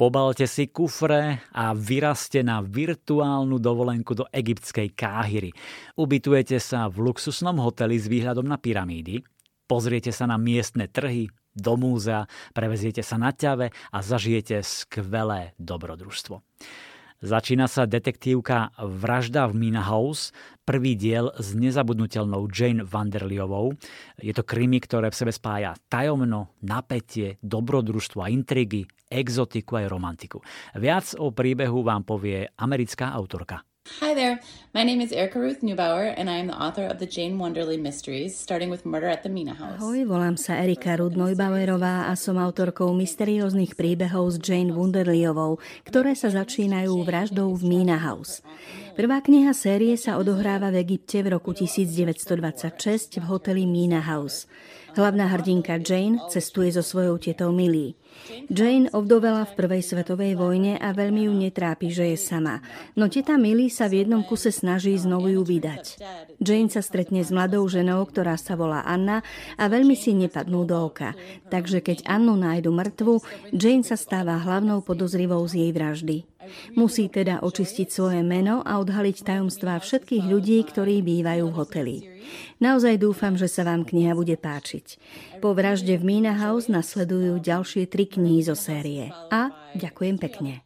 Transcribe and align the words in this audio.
Pobalte 0.00 0.48
si 0.48 0.72
kufre 0.72 1.44
a 1.52 1.76
vyraste 1.76 2.40
na 2.40 2.64
virtuálnu 2.64 3.60
dovolenku 3.60 4.16
do 4.16 4.24
egyptskej 4.32 4.96
Káhyry. 4.96 5.52
Ubytujete 6.00 6.56
sa 6.56 6.88
v 6.88 7.04
luxusnom 7.04 7.60
hoteli 7.60 8.00
s 8.00 8.08
výhľadom 8.08 8.48
na 8.48 8.56
pyramídy, 8.56 9.20
pozriete 9.68 10.08
sa 10.08 10.24
na 10.24 10.40
miestne 10.40 10.88
trhy, 10.88 11.28
do 11.52 11.76
múzea, 11.76 12.24
preveziete 12.56 13.04
sa 13.04 13.20
na 13.20 13.28
ťave 13.28 13.76
a 13.92 13.98
zažijete 14.00 14.64
skvelé 14.64 15.52
dobrodružstvo. 15.60 16.40
Začína 17.20 17.68
sa 17.68 17.84
detektívka 17.84 18.72
Vražda 18.80 19.44
v 19.52 19.68
Mina 19.68 19.84
House, 19.84 20.32
prvý 20.64 20.96
diel 20.96 21.28
s 21.36 21.52
nezabudnutelnou 21.52 22.48
Jane 22.48 22.80
Vanderliovou. 22.80 23.76
Je 24.16 24.32
to 24.32 24.40
krimi, 24.40 24.80
ktoré 24.80 25.12
v 25.12 25.20
sebe 25.20 25.28
spája 25.28 25.76
tajomno, 25.92 26.56
napätie, 26.64 27.36
dobrodružstvo 27.44 28.24
a 28.24 28.32
intrigy, 28.32 28.88
exotiku 29.12 29.84
aj 29.84 29.92
romantiku. 29.92 30.40
Viac 30.72 31.12
o 31.20 31.28
príbehu 31.28 31.84
vám 31.84 32.08
povie 32.08 32.48
americká 32.56 33.12
autorka 33.12 33.68
Hi 33.98 34.14
there. 34.14 34.38
My 34.70 34.86
name 34.86 35.02
is 35.02 35.10
Erica 35.10 35.42
Ruth 35.42 35.66
Neubauer 35.66 36.14
and 36.14 36.30
I 36.30 36.38
am 36.38 36.46
the 36.46 36.54
author 36.54 36.86
of 36.86 37.02
the 37.02 37.10
Jane 37.10 37.42
Wonderly 37.42 37.74
Mysteries, 37.74 38.38
starting 38.38 38.70
with 38.70 38.86
Murder 38.86 39.10
at 39.10 39.26
the 39.26 39.28
Mina 39.28 39.58
House. 39.58 39.82
Ahoj, 39.82 40.06
volám 40.06 40.38
sa 40.38 40.54
Erika 40.62 40.94
Ruth 40.94 41.18
Neubauerová 41.18 42.06
a 42.06 42.14
som 42.14 42.38
autorkou 42.38 42.94
mysterióznych 42.94 43.74
príbehov 43.74 44.30
s 44.30 44.36
Jane 44.38 44.70
Wonderlyovou, 44.70 45.58
ktoré 45.82 46.14
sa 46.14 46.30
začínajú 46.30 47.02
vraždou 47.02 47.50
v 47.58 47.62
Mina 47.66 47.98
House. 47.98 48.46
Prvá 49.00 49.24
kniha 49.24 49.56
série 49.56 49.96
sa 49.96 50.20
odohráva 50.20 50.68
v 50.68 50.84
Egypte 50.84 51.24
v 51.24 51.32
roku 51.32 51.56
1926 51.56 53.16
v 53.16 53.24
hoteli 53.32 53.64
Mina 53.64 54.04
House. 54.04 54.44
Hlavná 54.92 55.24
hrdinka 55.24 55.80
Jane 55.80 56.20
cestuje 56.28 56.68
so 56.68 56.84
svojou 56.84 57.16
tetou 57.16 57.48
Millie. 57.48 57.96
Jane 58.52 58.92
ovdovela 58.92 59.48
v 59.48 59.56
prvej 59.56 59.80
svetovej 59.80 60.36
vojne 60.36 60.76
a 60.76 60.92
veľmi 60.92 61.24
ju 61.24 61.32
netrápi, 61.32 61.88
že 61.88 62.12
je 62.12 62.20
sama. 62.20 62.60
No 62.92 63.08
teta 63.08 63.40
Millie 63.40 63.72
sa 63.72 63.88
v 63.88 64.04
jednom 64.04 64.20
kuse 64.20 64.52
snaží 64.52 64.92
znovu 65.00 65.32
ju 65.32 65.48
vydať. 65.48 65.96
Jane 66.36 66.68
sa 66.68 66.84
stretne 66.84 67.24
s 67.24 67.32
mladou 67.32 67.64
ženou, 67.72 68.04
ktorá 68.04 68.36
sa 68.36 68.52
volá 68.52 68.84
Anna 68.84 69.24
a 69.56 69.64
veľmi 69.64 69.96
si 69.96 70.12
nepadnú 70.12 70.68
do 70.68 70.76
oka. 70.76 71.16
Takže 71.48 71.80
keď 71.80 72.04
Annu 72.04 72.36
nájdu 72.36 72.68
mŕtvu, 72.68 73.24
Jane 73.56 73.80
sa 73.80 73.96
stáva 73.96 74.36
hlavnou 74.36 74.84
podozrivou 74.84 75.40
z 75.48 75.64
jej 75.64 75.72
vraždy. 75.72 76.29
Musí 76.74 77.10
teda 77.10 77.42
očistiť 77.42 77.88
svoje 77.90 78.20
meno 78.22 78.62
a 78.64 78.78
odhaliť 78.80 79.26
tajomstvá 79.26 79.80
všetkých 79.80 80.24
ľudí, 80.28 80.58
ktorí 80.66 81.02
bývajú 81.02 81.44
v 81.50 81.56
hoteli. 81.56 81.96
Naozaj 82.60 83.00
dúfam, 83.00 83.34
že 83.34 83.48
sa 83.48 83.64
vám 83.66 83.88
kniha 83.88 84.12
bude 84.12 84.36
páčiť. 84.36 85.00
Po 85.40 85.56
vražde 85.56 85.96
v 85.96 86.04
Mina 86.04 86.36
House 86.36 86.68
nasledujú 86.68 87.40
ďalšie 87.40 87.88
tri 87.88 88.04
knihy 88.06 88.44
zo 88.44 88.54
série. 88.54 89.08
A 89.32 89.52
ďakujem 89.74 90.16
pekne. 90.20 90.62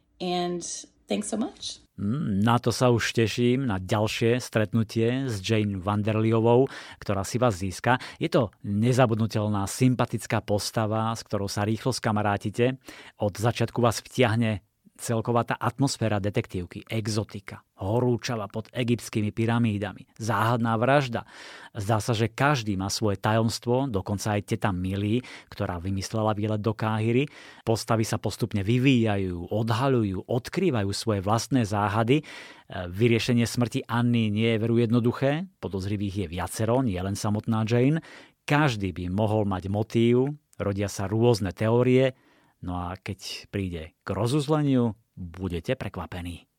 Mm, 1.95 2.43
na 2.43 2.59
to 2.59 2.75
sa 2.75 2.91
už 2.91 3.15
teším, 3.15 3.63
na 3.63 3.79
ďalšie 3.79 4.43
stretnutie 4.43 5.31
s 5.31 5.39
Jane 5.39 5.79
Vanderliovou, 5.79 6.67
ktorá 6.99 7.23
si 7.23 7.39
vás 7.39 7.55
získa. 7.55 7.95
Je 8.19 8.27
to 8.27 8.51
nezabudnutelná, 8.67 9.63
sympatická 9.63 10.43
postava, 10.43 11.15
s 11.15 11.23
ktorou 11.23 11.47
sa 11.47 11.63
rýchlo 11.63 11.95
skamarátite. 11.95 12.75
Od 13.23 13.31
začiatku 13.31 13.79
vás 13.79 14.03
vtiahne 14.03 14.59
celková 14.95 15.43
tá 15.43 15.55
atmosféra 15.59 16.23
detektívky, 16.23 16.87
exotika, 16.87 17.59
horúčava 17.75 18.47
pod 18.47 18.71
egyptskými 18.71 19.35
pyramídami, 19.35 20.07
záhadná 20.15 20.79
vražda. 20.79 21.27
Zdá 21.75 21.99
sa, 21.99 22.15
že 22.15 22.31
každý 22.31 22.79
má 22.79 22.87
svoje 22.87 23.19
tajomstvo, 23.19 23.91
dokonca 23.91 24.39
aj 24.39 24.55
teta 24.55 24.71
Milí, 24.71 25.19
ktorá 25.51 25.83
vymyslela 25.83 26.31
výlet 26.31 26.63
do 26.63 26.71
Káhyry. 26.71 27.27
Postavy 27.67 28.07
sa 28.07 28.15
postupne 28.15 28.63
vyvíjajú, 28.63 29.51
odhalujú, 29.51 30.23
odkrývajú 30.31 30.89
svoje 30.95 31.19
vlastné 31.19 31.67
záhady. 31.67 32.23
Vyriešenie 32.71 33.43
smrti 33.43 33.83
Anny 33.91 34.31
nie 34.31 34.55
je 34.55 34.61
veru 34.63 34.79
jednoduché, 34.79 35.45
podozrivých 35.59 36.25
je 36.25 36.27
viacero, 36.39 36.79
nie 36.79 36.97
len 36.97 37.19
samotná 37.19 37.67
Jane. 37.67 37.99
Každý 38.47 38.95
by 38.95 39.11
mohol 39.11 39.43
mať 39.43 39.67
motív, 39.67 40.31
rodia 40.55 40.87
sa 40.87 41.11
rôzne 41.11 41.51
teórie, 41.51 42.15
No 42.63 42.79
a 42.79 42.95
keď 42.95 43.49
príde 43.51 43.97
k 44.03 44.07
rozuzleniu, 44.07 44.95
budete 45.15 45.75
prekvapení. 45.75 46.47